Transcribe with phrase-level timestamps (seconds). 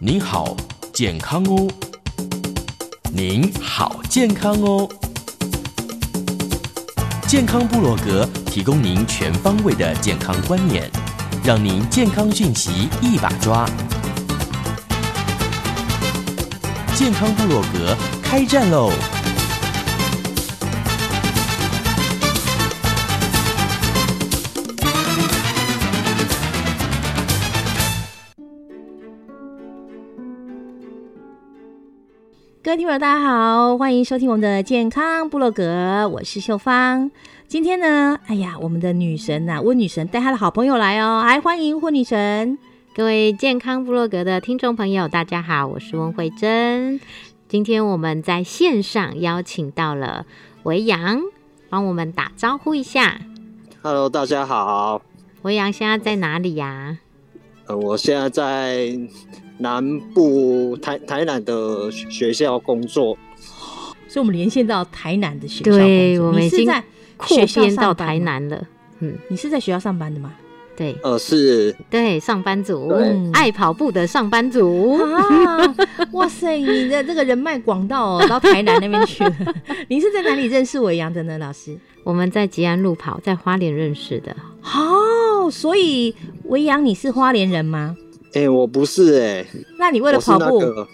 [0.00, 0.56] 您好，
[0.94, 1.66] 健康哦。
[3.12, 4.88] 您好，健康哦。
[7.26, 10.88] 健康部落格提供您全方位的健康观念，
[11.42, 13.68] 让您健康讯息一把抓。
[16.94, 18.92] 健康部落格开战喽！
[32.68, 37.10] 各位听众，大家好，欢迎收听我们的健康部落格，我是秀芳。
[37.46, 42.58] 今天呢，哎呀，我们的女神呐、温女神带她的好朋友来哦，来欢迎温女神。
[42.94, 47.00] 各位健康部落格的听众朋友，大家好，我是温慧珍。
[47.48, 50.26] 今天我们在线上邀请到了
[50.64, 51.22] 维扬，
[51.70, 53.18] 帮我们打招呼一下。
[53.80, 55.00] Hello，大家好。
[55.40, 56.98] 维扬现在在哪里呀、
[57.68, 58.98] 呃，我现在在
[59.58, 63.16] 南部台台南的学校工作。
[64.08, 66.66] 所以我们连线到台南的学校对我们已经
[67.18, 68.66] 扩学校编到台南了。
[69.00, 70.32] 嗯，你是在学校上班的吗？
[70.74, 74.96] 对呃，是对，上班族对，爱跑步的上班族。
[74.96, 75.74] 啊，
[76.12, 79.34] 哇塞，你的这个人脉广到哦，到台南那边去了。
[79.88, 81.76] 你是在哪里认识伟阳的呢，老师？
[82.04, 84.34] 我们在吉安路跑，在花莲认识的。
[84.62, 87.96] 哦，所以维扬你是花莲人吗？
[88.34, 89.46] 哎、我不是哎、
[89.78, 90.88] 那你为了跑步那个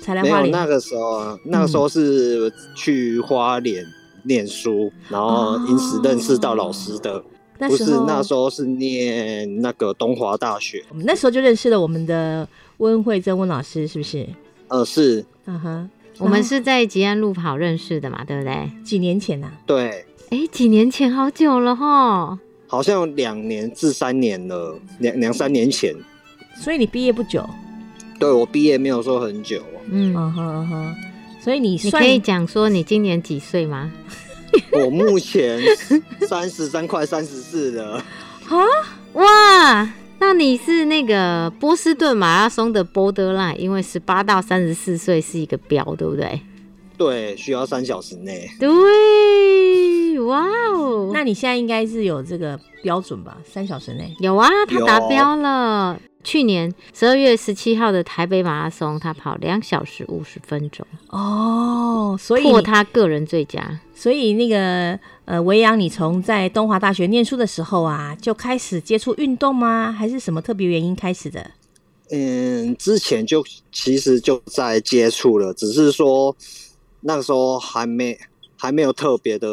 [0.00, 0.42] 才来花莲？
[0.42, 3.86] 没有那个时候啊，那个时候是去花莲
[4.24, 7.22] 念书，然后因此认识到老师的。
[7.58, 10.84] 不是那时候那时候是念那个东华大学。
[10.90, 14.26] 我们那时候就认识了我们的温慧珍温老师，是不是？
[14.66, 18.68] 呃，是嗯哼，我们是在吉安路跑认识的嘛，对不对？
[18.84, 22.40] 几年前呐、对，哎，几年前，好久了哈。
[22.72, 25.94] 好像两年至三年了，两两三年前。
[26.56, 27.46] 所以你毕业不久，
[28.18, 30.96] 对我毕业没有说很久，嗯，嗯哼嗯哼，
[31.38, 33.92] 所以你你可以讲说你今年几岁吗？
[34.72, 35.60] 我目前
[36.26, 38.02] 三十三快三十四了。
[39.12, 46.40] 哇，那你是那个波士顿马拉松的 borderline，因为十八到三十四岁是一个标，对不对？
[46.96, 48.48] 对，需要三小时内。
[48.60, 48.68] 对，
[50.22, 53.36] 哇哦，那你现在应该是有这个标准吧？
[53.44, 54.14] 三小时内。
[54.20, 55.98] 有啊，他有达标了。
[56.24, 63.80] 去年十二月十七号的台北马拉松，他跑两小时五十分钟，哦，所以你破他个人最佳。
[63.92, 69.90] 所以那个呃，维扬，你从在东华大学念书的时候啊，就开始接触运动吗？
[69.90, 71.50] 还是什么特别原因开始的？
[72.10, 76.36] 嗯，之前就其实就在接触了，只是说
[77.00, 78.16] 那个时候还没
[78.62, 79.48] 还没有特别的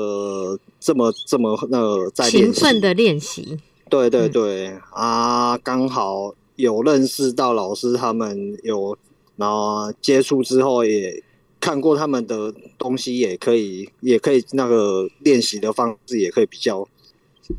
[0.80, 3.58] 这么这么那个在勤奋的练习，
[3.90, 4.32] 对对嗯。
[4.32, 8.96] 对、啊，刚好有认识到老师他们有，
[9.36, 11.24] 然后接触之后也
[11.60, 16.88] 看过他们的东西，也可以也可以那个练习的方式也可以比较，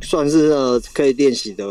[0.00, 1.65] 算是呃可以练习的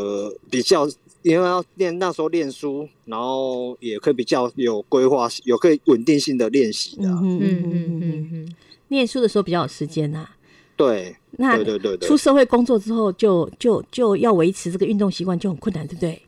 [0.50, 0.86] 比较，
[1.22, 7.40] 因为要练那时候练书，然后也可以比较有规划，有可以稳定性的练习的啊、哼。
[7.40, 8.56] 嗯嗯嗯嗯，
[8.90, 10.28] 念书的时候比较有时间呐、
[10.76, 16.22] 对那对对对对出社会工作之后就，就就要维持这个运动习惯就很困难，对不对？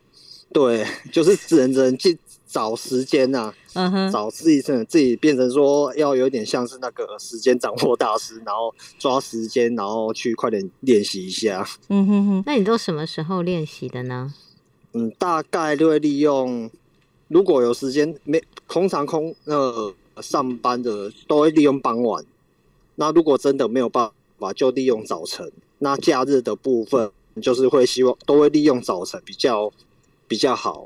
[0.53, 11.65] 对， 就是只能只能去找时间呐、嗯哼，找自己自己变成说要有点像是那个时间掌握大师，然后抓时间，然后去快点练习一下。
[11.87, 14.33] 嗯哼哼，那你都什么时候练习的呢？
[14.93, 16.69] 嗯，大概就会利用，
[17.29, 22.23] 如果有时间没，通常空呃上班的都会利用傍晚。
[23.01, 25.51] 那如果真的没有办法，就利用早晨。
[25.79, 27.09] 那假日的部分
[27.41, 29.73] 就是会希望都会利用早晨比较
[30.27, 30.85] 比较好，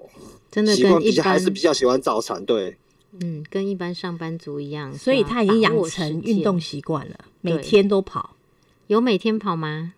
[0.49, 2.45] 真的跟一般比较还是比较喜欢早晨。
[2.45, 2.77] 对，
[3.19, 8.37] 嗯，跟一般上班族一样，所以他已经养成运动习惯了，每天都跑。
[8.87, 9.91] 有每天跑吗？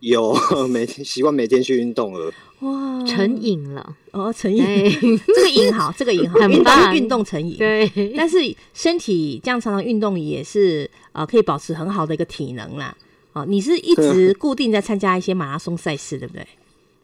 [0.00, 0.34] 有
[0.68, 2.32] 每天习惯每天去运动了。
[2.60, 4.64] 哇，成瘾了，哦，成瘾，
[5.34, 7.56] 这个瘾好， 这个瘾好，运动很棒运动成瘾。
[7.58, 8.38] 对，但是
[8.72, 12.96] 身体这样常常运动也是呃可以保持很好的一个体能啦。
[13.34, 16.46] 哦，你是一直固定在参加一些马拉松赛事，对不对？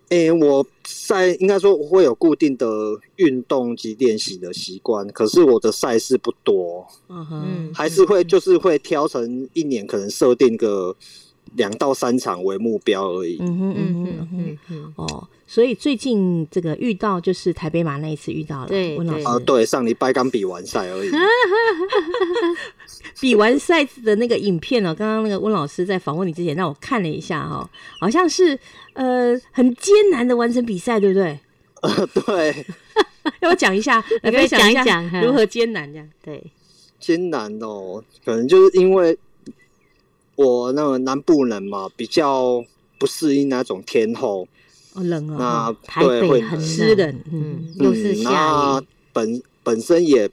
[0.09, 0.67] 诶、我
[1.09, 2.67] 在应该说我会有固定的
[3.17, 10.95] 运动及练习的习惯，可是我的赛事不多，嗯哼，嗯，还是会就是会挑成一年可能设定个
[11.57, 13.39] 两到三场为目标而已。
[13.41, 21.11] 嗯哼，嗯嗯哼，嗯哦，所以最近这个遇到就是台北马那一次遇到了，对对温老师啊，对，上礼拜刚比完赛而已。
[23.21, 27.69] 比完赛的那个影片呢、刚刚那个温老师在访问你之前让我看了一下哈、
[28.01, 28.59] 好像是
[28.95, 31.39] 呃很艰难的完成比赛，对不对？
[31.83, 32.67] 呃 对，
[33.41, 36.09] 要不要讲一下，来你可以分享一下讲一讲如何艰难这样？
[36.23, 36.43] 对，
[36.99, 39.17] 艰难哦，可能就是因为
[40.37, 42.65] 我那个南部人嘛，比较
[42.99, 44.47] 不适应那种天候，
[44.95, 47.65] 哦，冷啊，那哦台对会北很湿冷，嗯。
[47.79, 50.31] 嗯，又是下那雨，本本身也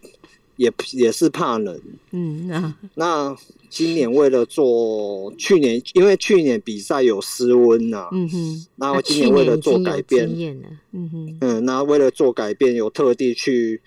[0.55, 1.79] 也也是怕冷。
[2.11, 3.37] 嗯，那那
[3.69, 10.27] 今年为了做去年，因为去年比赛有失温呐、嗯哼，那我今年为了做改变
[10.91, 13.81] 嗯哼，嗯，那为了做改变，有特地去，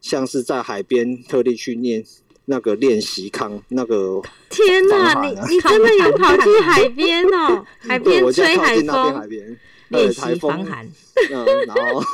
[0.00, 2.04] 像是在海边特地去练
[2.46, 5.46] 那个练习康那个，天哪，防寒啊。
[5.48, 10.86] 你你真的有 跑去海边哦，海，边我吹海近那边海风，边，练对，台习防风，寒，
[11.30, 12.02] 嗯，然后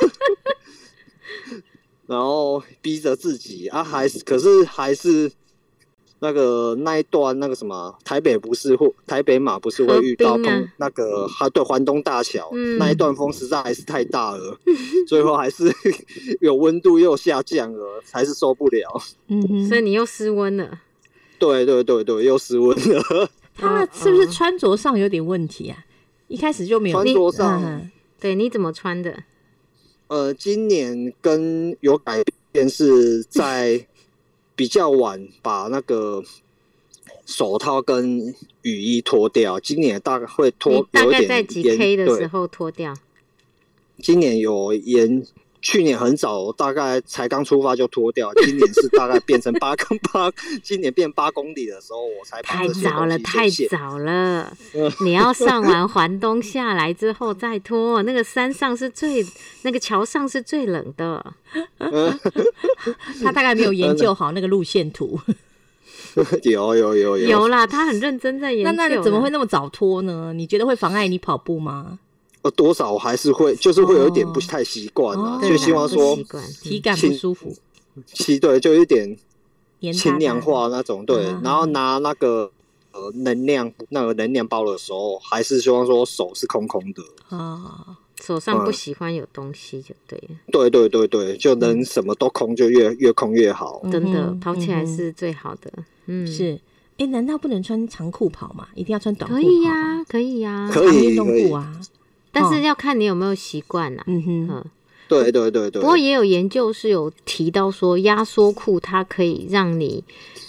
[2.07, 5.31] 然后逼着自己啊，还是可是还是
[6.23, 14.57] 那个那一段那个什么，台北不是会台北马不是会遇到碰啊那个还对环东大桥、嗯那一段风实在还是太大了，
[15.05, 15.69] 最后还是
[16.39, 19.01] 有温度又下降了，还是受不了。
[19.27, 20.79] 嗯哼，所以你又失温了。
[21.37, 23.29] 对对对对，又失温了。
[23.55, 25.77] 他是不是穿着上有点问题啊？
[26.29, 27.91] 一开始就没有穿着上嗯
[28.21, 29.23] 对，你怎么穿的？
[30.07, 32.23] 呃，今年跟有改
[32.53, 33.85] 变是在
[34.55, 36.23] 比较晚把那个
[37.25, 42.93] 手套跟雨衣脱掉，今年大概会脱大有点点概在几 K 的时候脱掉？
[43.99, 45.25] 今年有延，
[45.63, 50.29] 去年很早，大概才刚出发就脱掉， 今年是大概变成八公八，
[50.61, 54.91] 今年变八公里的时候我才把太早了，太早了嗯！
[54.99, 59.25] 你要上完环东下来之后再脱，那个山上是最，
[59.61, 61.33] 那个桥上是最冷的。
[63.23, 65.17] 他大概没有研究好那个路线图，
[66.43, 68.75] 有有有有有啦，他很认真在研究啦。
[68.75, 70.33] 那那怎么会那么早脱呢？
[70.33, 71.99] 你觉得会妨碍你跑步吗？
[72.43, 77.55] 呃，多少还是会，就是会有一点不哦太习惯啊，哦就希望说习惯体感不舒服，
[78.13, 79.17] 其对，就有一点
[79.93, 82.51] 轻量化那种，对啊，然后拿那个
[82.91, 87.01] 呃能量那个能量包的时候，还是希望说手是空空的，
[87.35, 93.81] 啊，手上不嗯喜欢有东西就对了，对对对对，就能什么都空，就越越空越好。
[93.91, 95.71] 真的跑起来是最好的。
[96.07, 96.59] 嗯，是。
[96.97, 98.67] 哎，难道不能穿长裤跑吗？
[98.75, 99.41] 一定要穿短裤可？
[99.41, 101.81] 以呀，可以呀，可以运动裤啊。
[102.33, 104.03] 但是哦要看你有没有习惯啦。
[104.07, 104.65] 嗯哼，嗯，
[105.07, 110.03] 对对对对，不过也有研究是有提到说，压缩裤它可以让你，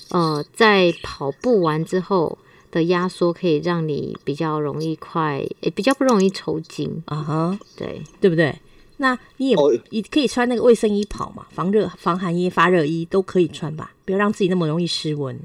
[0.09, 2.37] 呃，在跑步完之后
[2.73, 7.03] 的压缩可以让你比较容易快，也比较不容易抽筋。
[7.05, 8.59] 啊哈，对，对不对？
[8.97, 15.39] 那你也哦你可以穿那个卫生衣跑嘛，防热、防寒衣、发热衣都可以穿吧，不要让自己那么容易失温。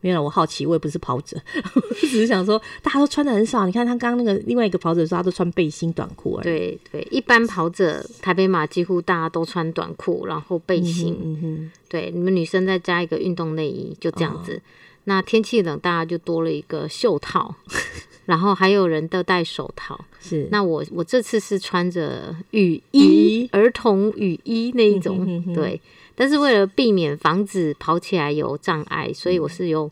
[0.00, 1.36] 没有了，我好奇，我也不是跑者，
[2.00, 3.66] 只是想说，大家都穿的很少。
[3.66, 6.44] 你看他刚刚那个另外一个跑者说，他都穿背心短裤而已。
[6.44, 11.18] 对对，一般跑者台北马几乎大家都穿短裤，然后背嗯哼，心。
[11.22, 14.60] 嗯哼，对，你们女生再加一个运动内衣，就这样子。
[15.04, 17.54] 那天气冷，大家就多了一个袖套，
[18.26, 19.98] 然后还有人都戴手套。
[20.22, 25.80] 是那我我这次是穿着雨雨衣衣，儿童雨衣那一种，嗯哼哼哼对。
[26.14, 29.90] 但是为了避免防止跑起来有障碍，所以我是用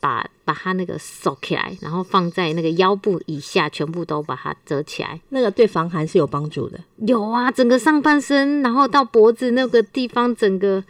[0.00, 5.20] 把把它那个收起来，然后放在那个腰部以下，全部都把它折起来。
[5.30, 6.78] 那个对防寒是有帮助的。
[6.98, 10.82] 有啊，整个上半身，然后到脖子那个地方，整个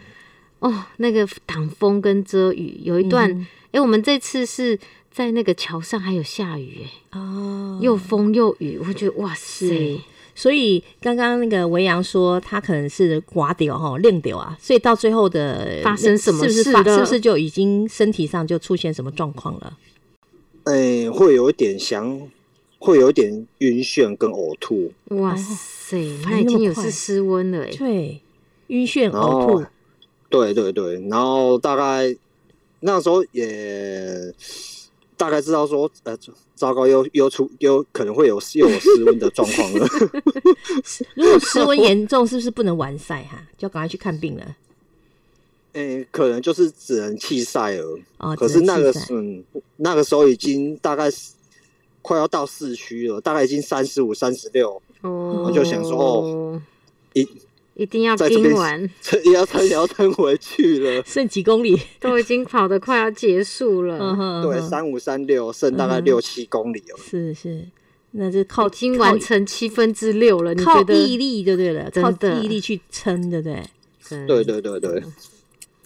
[0.61, 2.81] 哦，那个挡风跟遮雨。
[2.85, 4.79] 有一段，哎、嗯我们这次是
[5.11, 10.01] 在那个桥上还有下雨、哎、哦，又风又雨，我觉得哇塞，
[10.39, 19.77] 所以刚刚那个维扬说他可能是刮掉哈练掉啊，所以到最后的发生什么是不是发事是不是就已经身体上就出现什么状况了？
[20.63, 22.23] 哎，会有一点想，
[22.79, 28.21] 会有一点晕眩跟呕吐，哇塞，反那已经有是失温了、哎，对，
[28.69, 29.65] 晕眩、呕吐，
[30.31, 32.15] 对对对，然后大概
[32.79, 34.33] 那时候也
[35.19, 36.17] 大概知道说，呃，
[36.55, 39.87] 糟糕，又又出又可能会有又有失温的状况了。
[41.15, 43.47] 如果失温严重，是不是不能完赛哈？
[43.59, 44.57] 就要赶快去看病了。
[45.75, 47.99] 诶、可能就是只能弃赛了。
[48.19, 49.45] 哦，可是那个嗯，
[49.77, 51.33] 那个时候已经大概是
[52.01, 56.63] 快要到市区了，大概已经三十五、三十六，哦，我就想说哦
[57.13, 57.29] 一
[57.79, 58.91] 一定要在这边盯完，
[59.25, 61.03] 也 要撑也要撑回去了。
[61.07, 61.81] 剩几公里？
[62.01, 66.99] 都已经跑得快要结束嗯了， 哼，对，三五三六，剩大概嗯六七公里了。
[67.03, 67.65] 是是，
[68.11, 70.95] 那就靠已经靠完成七分之六了，你靠觉得？
[70.95, 73.63] 毅力就对了，靠真的毅力去撑，对不对？
[74.05, 75.03] 真对对对对，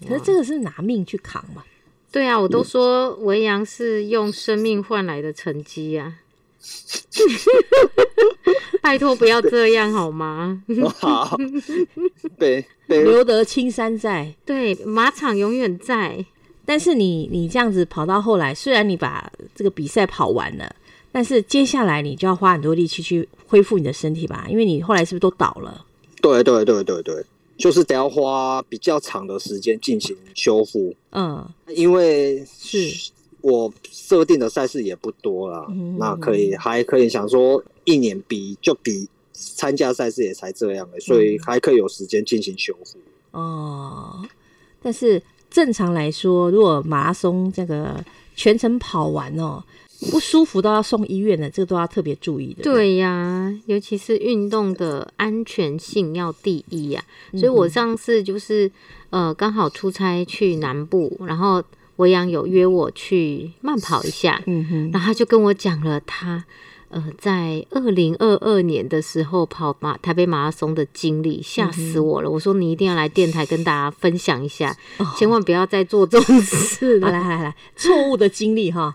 [0.08, 1.62] 可是这个是拿命去扛嘛，
[2.10, 6.20] 对啊，我都说维扬是用生命换来的成绩啊。
[8.80, 10.62] 拜托不要这样好吗？
[10.98, 11.36] 好，
[12.38, 14.34] 被被留得青山在。
[14.44, 16.24] 对，马场永远在。
[16.64, 20.74] 但是你你这样子跑到后来，虽然你把这个比赛跑完了，
[21.10, 25.84] 但是接下来你就要花很多力气去恢复你的身体吧，因为你后来是不是都倒了？
[26.20, 27.24] 对对对对对，
[27.58, 32.78] 就是得要花比较长的时间进行修复，嗯，因为是
[33.42, 42.98] 我设定的赛事也不多啦，嗯那可以还可以想说一年比就比参加赛事也才这样的、所以还可以有时间进行修复。
[43.32, 44.24] 哦，
[44.80, 45.20] 但是
[45.50, 48.04] 正常来说，如果马拉松这个
[48.36, 49.62] 全程跑完哦，
[50.10, 52.62] 不舒服都要送医院的，这个都要特别注意的。
[52.62, 58.70] 对呀，尤其是运动的安全性要第一呀、所以我上次就是
[59.10, 61.62] 呃刚好出差去南部，然后
[61.96, 66.44] 维扬有约我去慢跑一下，嗯哼，然后他就跟我讲了他
[66.88, 72.30] 呃在二零二二年的时候跑马台北马拉松的经历，吓死我了！
[72.30, 74.76] 我说你一定要来电台跟大家分享一下，
[75.16, 77.12] 千万不要再做这种事好了。
[77.12, 78.92] 来来来来，错误的经历哈，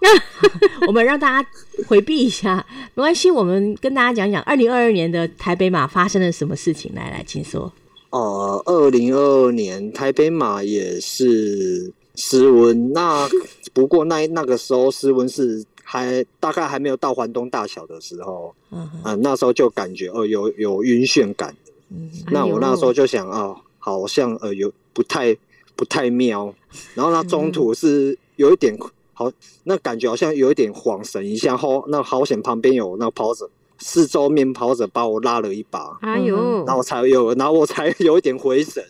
[0.87, 1.49] 我们让大家
[1.87, 2.63] 回避一下，
[2.93, 3.31] 没关系。
[3.31, 6.91] 我们跟大家讲讲二零二二年的台北马发生了什么事情。
[6.93, 7.71] 来来，请说。
[8.09, 13.29] 呃，二零二二年台北马也是失温，那
[13.73, 21.55] 不过那那个时候失温是还大概还没有到环东大小的时候，嗯哼，啊、那时候就感觉哦、有有晕眩感，
[21.89, 25.37] 嗯那我那时候就想啊、好像呃有不太
[25.75, 26.53] 不太妙，
[26.95, 28.75] 然后那中途是有一点
[29.13, 29.31] 好，
[29.63, 36.35] 那感觉好像有一点晃神一下，后那好险旁边有那跑者，四周面跑者把我拉了一把，哎呦。
[36.65, 38.83] 然，后我才有，然后我才有一点回神，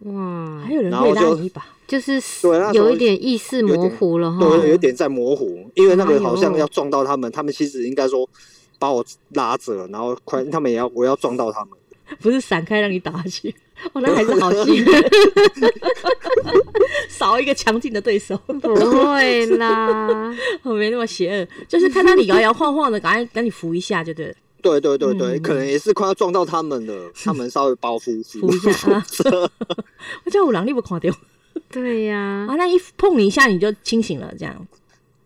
[0.00, 4.38] 哇还，有人会拉你一把，就是对有一点意识模糊了哈。
[4.38, 8.28] 对，有一点在模糊，因为那个好像要撞到他们，他们其实应该说
[8.78, 11.70] 把我拉着，然后快，他们也要我要撞到他们。
[12.20, 13.54] 不是闪开让你打下去。
[13.92, 14.84] 哦，那还是好戏，
[17.08, 24.34] 少一个强劲的对手，不会啦，我 没那么邪恶，就是看到你摇摇晃晃的，赶快赶紧扶一下就对了。
[24.60, 29.06] 对对对对，嗯可能也是快要撞到他们了， 他们稍微包扶扶一下啊
[30.24, 31.14] 我叫五郎，你不看掉
[31.70, 32.54] 对呀、啊？
[32.56, 34.66] 那一碰你一下你就清醒了，这样。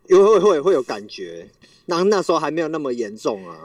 [0.08, 1.48] 因为会会会有感觉。
[1.86, 3.56] 那那时候还没有那么严重啊。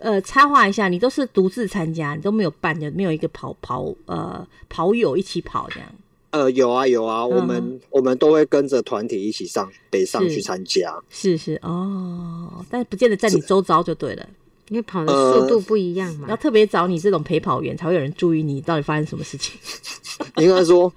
[0.00, 5.88] 呃，插话一下，你都是独自参加，你都没有伴的，没有一个跑跑呃跑友一起跑这样。
[6.30, 10.98] 呃，有啊有啊，我嗯们我们都会跟着团体一起上北上去参加。
[11.10, 14.26] 是是哦，但不见得在你周遭就对了，
[14.72, 16.26] 因为跑的速度不一样嘛。
[16.30, 19.52] 要特别找你这种陪跑员，才会有人注意你到底发生什么事情。
[20.38, 20.90] 应该说，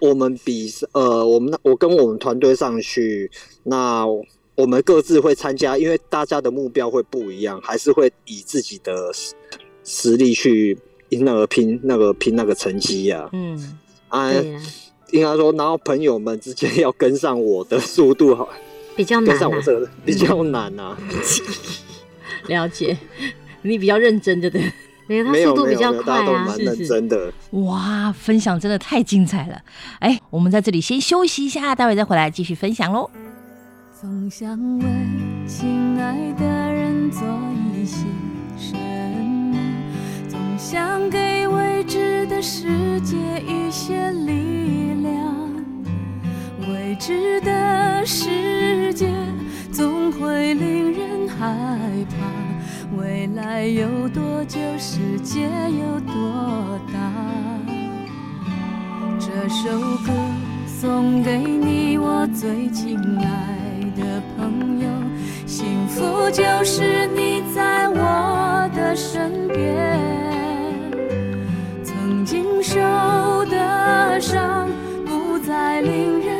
[0.00, 3.30] 我们比赛呃，我们那我跟我们团队上去，
[3.62, 4.04] 那
[4.56, 9.34] 我们各自会参加，因为大家的目标会不一样，还是会以自己的实
[9.84, 10.76] 实力去
[11.10, 13.78] 那个拼那个拼那个成绩呀、嗯，
[14.08, 14.32] 啊。
[15.10, 18.48] 应该说，然后朋友们之间 要跟上我的速度，好
[18.96, 19.30] 比较难啊。
[19.30, 20.98] 跟上我这个比较难啊。
[22.48, 22.96] 了解，
[23.62, 24.72] 你比较认真，对不对？
[25.06, 27.30] 没有，它没有速度比较快啊是是真的。
[27.50, 29.60] 哇，分享真的太精彩了！
[29.98, 33.10] 哎，我们在这里先休息一下，待会再回来继续分享喽。
[34.00, 34.84] 总想为
[35.46, 37.22] 亲爱的人做
[37.74, 38.06] 一些
[38.58, 39.58] 什么，
[40.26, 45.34] 总想给未知的世界一些力量。
[46.66, 49.06] 未知的世界
[49.74, 51.52] 总会令人害
[52.08, 57.12] 怕，未来有多久，世界有多大？
[59.18, 60.12] 这首歌
[60.68, 64.88] 送给你，我最亲爱的朋友。
[65.44, 69.98] 幸福就是你在我的身边，
[71.82, 72.78] 曾经受
[73.46, 74.68] 的伤
[75.04, 76.33] 不再令人，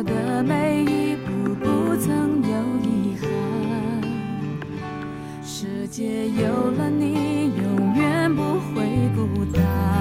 [0.00, 2.48] 我的每一步不曾有
[2.82, 3.28] 遗憾。
[5.44, 9.99] 世界有了你，永远不会孤单。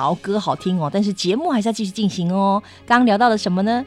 [0.00, 2.62] 好歌好听哦，但是节目还是要继续进行哦。
[2.86, 3.84] 刚刚聊到了什么呢？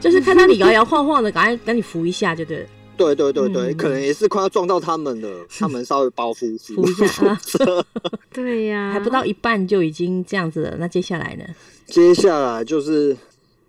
[0.00, 2.66] 就是看到你摇摇晃晃的，赶快赶紧扶一下，就对了。
[2.96, 7.40] 对对对对，嗯可能也是快要撞到他们了， 他们稍微包袱扶一下啊
[8.32, 11.44] 对呀、还不到一半就已经这样子了，那接下来呢？
[11.86, 13.14] 接下来就是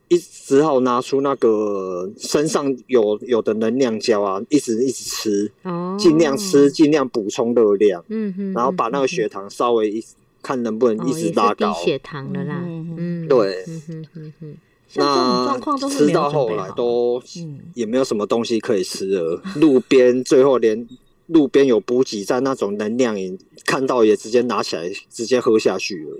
[0.08, 10.04] 一只好拿出那个身上有有的能量胶啊，一直一直吃，哦，尽量吃，，尽量补充热量，嗯哼，然后把那个血糖稍微一
[10.48, 11.74] 看能不能一直拉高。
[11.74, 13.66] 低血糖的啦，嗯嗯，对。
[13.68, 14.58] 嗯哼哼哼，
[14.88, 17.60] 像这种那状况都是吃到后来都嗯。
[17.74, 20.88] 也没有什么东西可以吃了，路边最后连
[21.26, 26.20] 路边有补给站那种能量饮，看到也直接拿起来直接喝下去了。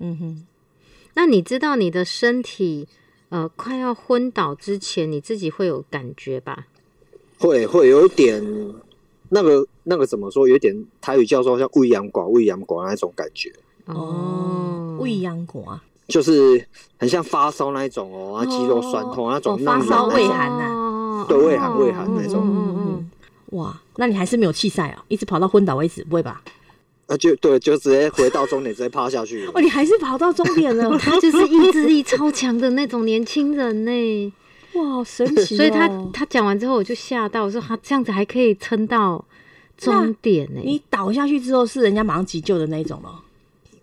[0.00, 0.46] 嗯哼，
[1.14, 2.88] 那你知道你的身体
[3.28, 6.66] 呃快要昏倒之前，你自己会有感觉吧？
[7.38, 8.42] 会会有一点
[9.30, 10.46] 那个那个怎么说？
[10.46, 13.50] 有一点台语叫做像胃阳寡胃阳寡那种感觉，
[13.86, 16.64] 哦，胃阳寡就是
[16.98, 22.42] 很像发烧那一种哦，啊肌肉酸痛那种发烧胃寒呐哦对胃寒胃寒那种。
[22.44, 23.10] 嗯嗯嗯
[23.58, 26.42] 哇，那你还是没有弃赛哦，一直跑到昏倒为止，不会吧？
[27.06, 29.52] 啊就对，就直接回到终点，直接趴下去了。
[29.54, 29.60] 哦，。
[29.60, 34.32] 你还是跑到终点了， 他就是意志力超强的那种年轻人呢，
[34.74, 35.56] 哇，好神奇哦！
[35.56, 39.24] 所以他他讲完之后我就吓到，我说他这样子还可以撑到
[39.76, 40.60] 终点呢。
[40.62, 43.20] 你倒下去之后是人家马上急救的那一种咯，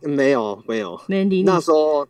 [0.02, 1.44] 没有没有，没人理你。
[1.44, 2.08] 那时候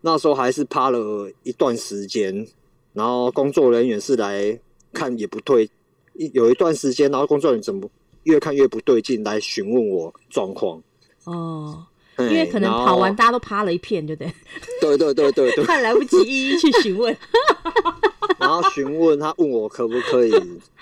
[0.00, 2.46] 那时候还是趴了一段时间，
[2.94, 4.58] 然后工作人员是来
[4.92, 5.68] 看也不对，
[6.32, 7.88] 有一段时间，然后工作人员怎么
[8.24, 10.82] 越看越不对劲，来询问我状况。
[11.24, 11.84] 哦，
[12.26, 14.32] 因因为可能跑完大家都趴了一片，对不对？
[14.80, 17.16] 对对对对对，怕 来不及一一去询问。
[18.38, 20.30] 然后询问他问我可不可以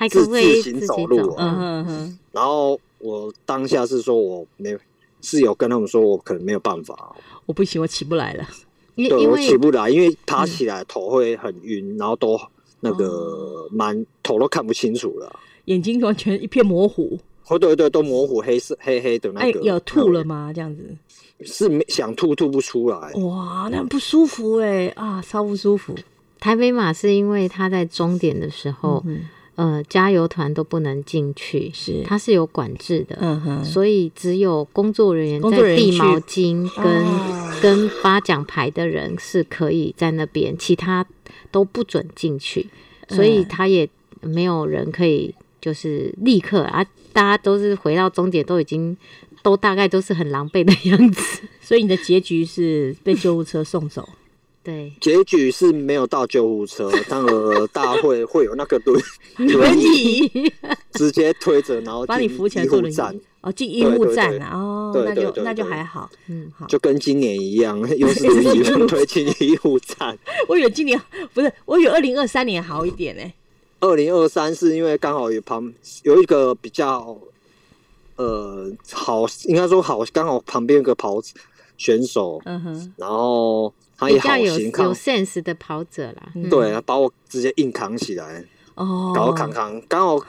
[0.09, 4.77] 自自行走路啊，嗯哼哼，然后我当下是说我没
[5.21, 8.47] 是有跟他们说我可能没有办法，我不行，我起不来了。
[8.95, 12.39] 对我起不来，因为爬起来头会很晕，然后都
[12.81, 15.39] 那个满头都看不清楚了。
[15.67, 17.19] 眼睛完全一片模糊。
[17.49, 20.25] 哦，对对，都模糊黑色黑黑的那哎个。，有吐了？
[20.25, 20.53] 吗？
[20.55, 20.97] 这样子，
[21.45, 23.13] 是没想吐吐不出来。
[23.15, 25.95] 哇，那不舒服哎啊，超不舒服。
[26.39, 29.23] 台北马是因为它在终点的时候，嗯
[29.57, 41.05] 呃，加油团都不能进去，是它是有管制的，嗯哼，所以只有工作人员在递毛巾跟、哦跟发奖牌的人是可以在那边，其他
[41.51, 42.69] 都不准进去，
[43.09, 43.89] 所以嗯他也
[44.21, 48.97] 没有人可以就是立刻啊，大家都是回到终点都已经
[49.43, 51.43] 都大概都是很狼狈的样子。
[51.61, 54.09] 所以你的结局是被救护车送走。
[54.61, 59.03] 对，结局是没有到救护车，当然大会会有那个轮
[59.39, 60.53] 轮 轮椅椅
[60.93, 66.11] 直接推着，然后把你扶起来医坐轮护站椅，，哦，进医护对对对站啊，哦，那就那就还好。
[66.27, 70.19] 嗯，好，就跟今年一样，又是轮椅推进医护站。
[70.49, 71.01] 我以为今年
[71.33, 73.23] 不是，我以为二零二三年好一点呢。
[73.81, 77.17] 二零二三是因为刚好有旁有一个比较
[78.17, 81.21] 呃好，应该说好，刚好旁边有个跑
[81.77, 86.33] 选手，嗯哼，然后他也好有有，sense 的跑者啦。
[86.35, 90.27] 嗯对，把我直接硬扛起来，哦，搞扛扛，刚好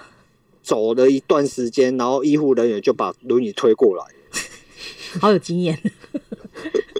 [0.61, 4.03] 走了一段时间，然后医护人员就把轮椅推过来。
[5.19, 5.79] 好有经验。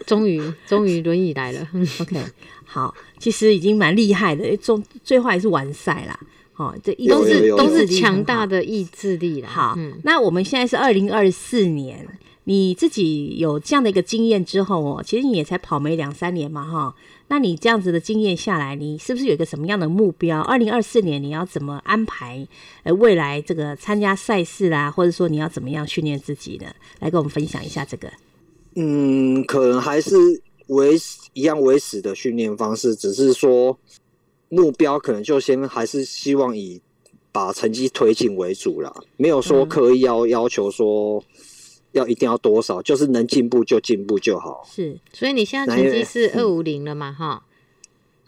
[0.07, 2.19] 终于终于轮椅来了，嗯 OK，
[2.65, 6.19] 好，其实已经蛮厉害的，终最后还是完赛啦。
[6.59, 9.49] 哦，这意都是都是强大的意志力啦。
[9.49, 12.05] 好，嗯，那我们现在是二零二四年，
[12.43, 16.93] 你自己有这样的一个经验之后哦，其实你也才跑没两三年嘛，哈。
[17.29, 20.41] 那你这样子的经验下来，你是不是有一个什么样的目标？
[20.41, 22.45] 二零二四年你要怎么安排？
[22.83, 26.65] 呃，未来这个参加赛事啦，或者说你要怎么样训练自己呢？
[26.99, 28.11] 来跟我们分享一下这个。
[28.75, 30.17] 嗯，可能还是
[30.67, 30.97] 维
[31.33, 33.77] 一样维持的训练方式，只是说
[34.49, 36.81] 目标可能就先还是希望以
[37.31, 41.23] 把成绩推进为主啦，没有说嗯刻意要要求说
[41.91, 44.67] 要一定要多少，就是能进步就进步就好。
[44.67, 47.11] 是所以你现在成绩是二五零了嘛？
[47.11, 47.43] 哈，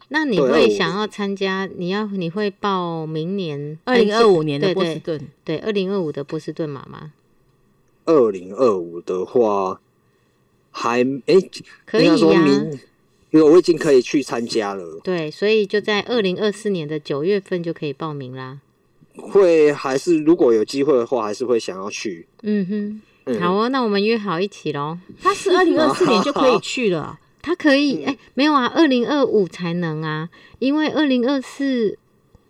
[0.10, 1.70] 那你对250会想要参加？
[1.76, 7.14] 你要你会报明年二零二五年的波士顿，对二零二五的波士顿马吗？
[8.06, 9.80] 二零二五的话，
[10.72, 11.50] 还诶，
[11.86, 12.80] 可以呀、明，
[13.32, 18.60] 因为我已经可以去参加了，对，所以就在二零二四年的九月份就可以报名啦。
[19.16, 22.28] 会还是如果有机会的话，还是会想要去。
[22.44, 24.98] 嗯哼，嗯，好哦，那我们约好一起喽。
[25.22, 27.20] 他是二零二四年就可以去了。
[27.42, 31.98] 他可以哎、没有啊，二零二五才能啊，因为二零二四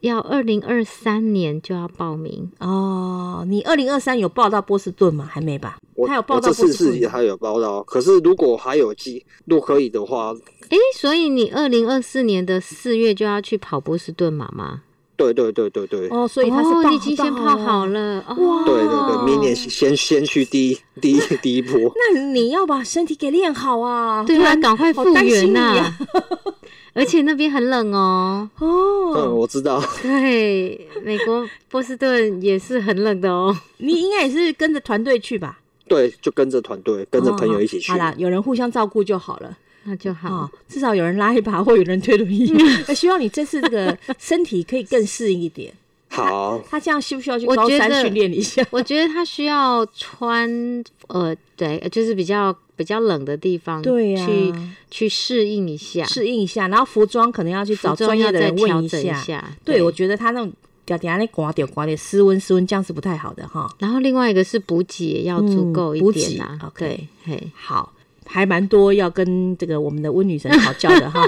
[0.01, 2.51] 要二零二三年就要报名。
[2.59, 5.27] 哦，你二零二三有报到波士顿吗？
[5.31, 5.77] 还没吧？
[6.07, 10.33] 他有报到波士顿次是还有报到，可是如果还有机，如果可以的话，
[10.69, 14.81] 哎、所以你二零二四年的四月就要去跑波士顿马吗？
[15.17, 18.23] 对对对对对，哦，所以他是报哦你已经先泡好了。
[18.27, 21.77] 哇对对对，明年先先去第一第一第一波。
[22.15, 24.23] 那你要把身体给练好啊！
[24.25, 25.97] 对啊，赶快复原呐、啊
[26.93, 28.49] 而且那边很冷哦。
[28.59, 29.83] 哦嗯，哦，我知道。
[30.01, 33.55] 对，美国波士顿也是很冷的哦。
[33.77, 35.59] 你应该也是跟着团队去吧？
[35.87, 37.91] 对，就跟着团队，跟着朋友一起去。
[37.91, 39.57] 哦好啦，有人互相照顾就好了。
[39.83, 40.29] 那就好。
[40.29, 42.51] 哦，至少有人拉一把，或有人推轮椅。
[42.87, 45.73] 那希望你这次这个身体可以更适应一点。
[46.09, 48.63] 好，他这样需不需要去高山我觉得训练一下？
[48.69, 54.51] 我觉得他需要穿呃，对，就是比较比较冷的地方，对呀、去
[54.89, 59.55] 去适应一下，适应一下，然后服装可能要去找专业的人问一整一下。
[59.63, 60.51] 对，对，我觉得他那种
[60.87, 63.71] 嗲嗲那刮掉刮掉，失温失温，这样是不太好的哈。
[63.77, 67.93] 然后另外一个是补给也要足嗯够一点啊，，OK 对，嘿，好，
[68.25, 71.21] 还蛮多要跟这个我们的温女神讨教的哈。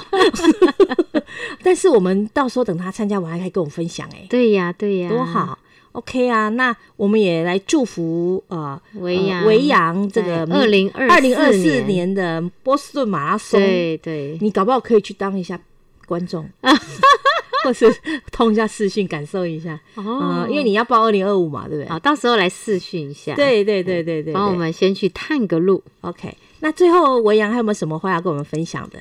[1.61, 5.59] 但是我们到时候等她参加完，还可以跟我们分享哎、对呀，对呀，多，好。
[5.93, 15.59] OK 啊，那我们也来祝福呃维扬呃维扬这个二零二二零二四年，的波士顿马拉松，对对，你搞不好可以去当一下
[16.05, 16.47] 观众，
[17.63, 17.85] 或是
[18.31, 21.89] 通一下视讯感受一下，哦嗯，因为你要报二零二五嘛，对不对？
[21.89, 25.83] 好，到时候来视讯一下，，对对对对对，对帮我们先去探个路。
[26.01, 26.35] OK。
[26.59, 28.97] 那最后维扬还有没有什么话要跟我们分享的？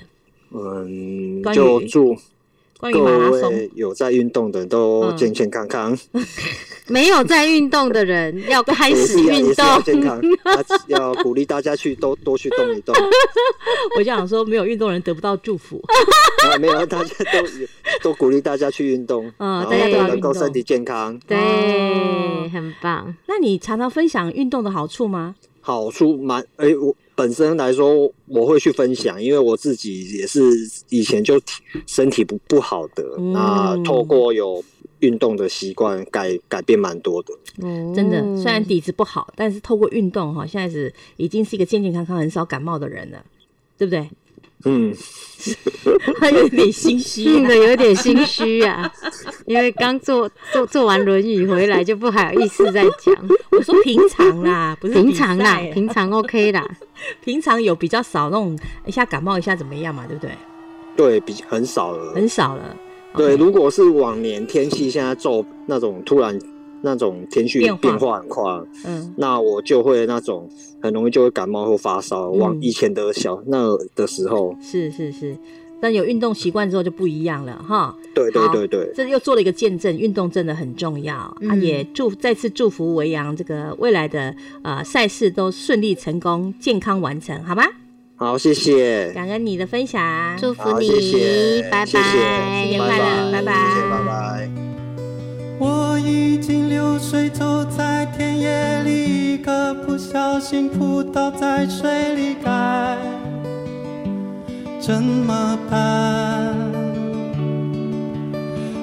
[0.51, 2.17] 嗯关，于就祝
[2.83, 5.97] 关于各马拉松，位有在运动的都嗯健健康康，
[6.89, 10.21] 没有在运动的人 要开始运动，健康，
[10.89, 12.93] 要要鼓励大家去多多去动一动。
[13.97, 15.81] 我就想说，没有运动人得不到祝福。
[16.45, 17.49] 啊，没有，大家都
[18.11, 21.17] 都鼓励大家去运动，嗯大家都能够身体健康。
[21.25, 23.15] 对哦，很棒。
[23.27, 25.37] 那你常常分享运动的好处吗？
[25.65, 26.93] 好处蛮诶、我
[27.23, 30.41] 本身来说我会去分享，因为我自己也是
[30.89, 34.61] 以前就体身体不不好的，嗯那透过有
[34.99, 37.33] 运动的习惯改改变蛮多的。
[37.59, 43.25] 嗯真的，虽然底子不好，但是透过运动哈，现在是已经是一个健健康康、很少感冒的人了，
[43.79, 44.11] 对不对？
[44.65, 44.95] 嗯，
[46.21, 48.91] 他有点心虚、啊听得有点心虚啊，
[49.47, 53.15] 因为刚做做做完轮椅回来就不好意思再讲。
[53.51, 56.65] 我说平常啦，不是平常啦，平常 OK 啦。
[57.25, 60.31] 平常有比较少那种一下感冒一下怎么样嘛，对不对？
[60.97, 62.13] 对比很少了。
[62.15, 62.77] 很少了。
[63.15, 66.39] 对如果是往年天气现在骤那种突然
[66.81, 68.43] 那种天气变化变化很快，
[68.85, 70.49] 嗯，那我就会那种
[70.83, 72.29] 很容易就会感冒或发烧。
[72.31, 75.37] 往嗯以前的小那的时候，是是是，
[75.81, 77.95] 但有运动习惯之后就不一样了哈。
[78.15, 81.35] 对对好对对，这又做了一个见证，运动真的很重要、啊！
[81.41, 87.65] 嗯也祝再次祝福维扬这个未来的呃赛事都顺利成功、健康完成，好吗？
[88.17, 94.72] 好，谢谢，感恩你的分享，祝福，你，谢谢，拜拜，谢谢，新年快乐拜拜谢谢，拜拜。
[95.65, 102.99] 我已经流水走在田野里，一个不小心扑倒在水里，该
[104.81, 106.53] 怎么办？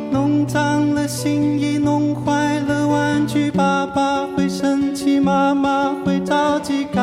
[0.10, 7.02] 弄脏了新衣，弄坏了玩具，爸爸会生气，妈妈会着急，该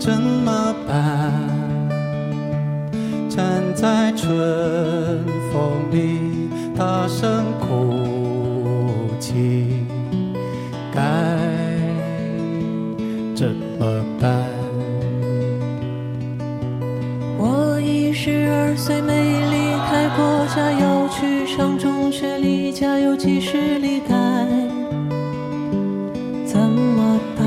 [0.00, 1.30] 怎么办？
[3.28, 4.30] 站在春
[5.52, 6.43] 风里，
[6.76, 7.94] 大声哭
[9.20, 9.86] 泣，
[10.92, 11.00] 该
[13.36, 14.44] 怎么办？
[17.38, 24.14] 我已十二岁，没离开过家，要去上中学，离家有几十里，该
[26.44, 27.46] 怎么办？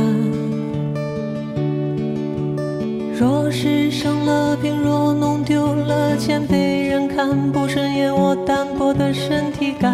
[3.13, 9.89] 若是生了病，若弄丢了钱，被人看不顺我单薄的身体该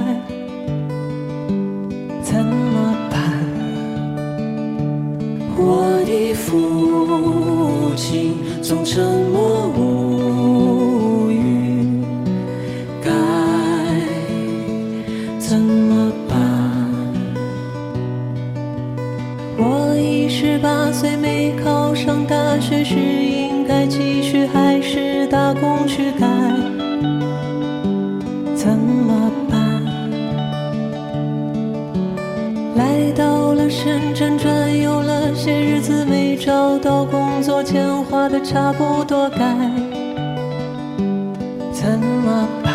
[2.22, 3.20] 怎么办？
[5.56, 12.04] 我的父亲总沉默无语，
[13.02, 13.10] 该
[15.40, 16.36] 怎么办？
[19.58, 22.96] 我已十八岁，没考上大学，时
[36.54, 39.40] 找到工作，钱花的差不多，该
[41.72, 42.72] 怎么办？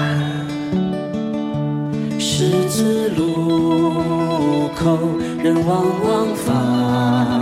[2.19, 4.99] 十字路口，
[5.45, 7.38] 人往往返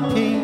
[0.00, 0.43] 会